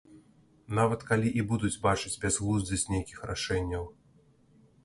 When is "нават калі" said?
0.79-1.29